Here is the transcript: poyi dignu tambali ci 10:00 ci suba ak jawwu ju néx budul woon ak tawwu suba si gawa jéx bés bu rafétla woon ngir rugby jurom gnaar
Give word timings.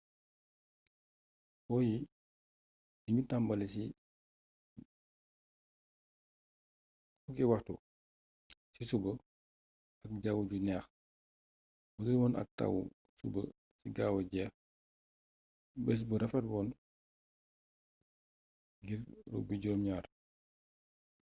poyi 1.65 1.95
dignu 3.03 3.21
tambali 3.29 3.65
ci 3.73 3.83
10:00 7.35 7.75
ci 8.73 8.83
suba 8.89 9.11
ak 10.03 10.11
jawwu 10.23 10.43
ju 10.49 10.57
néx 10.67 10.85
budul 11.95 12.17
woon 12.19 12.33
ak 12.41 12.47
tawwu 12.57 12.81
suba 13.19 13.41
si 13.79 13.87
gawa 13.97 14.21
jéx 14.31 14.51
bés 15.85 15.99
bu 16.07 16.15
rafétla 16.21 16.51
woon 16.55 16.69
ngir 18.81 18.99
rugby 19.31 19.55
jurom 19.61 19.81
gnaar 19.85 20.05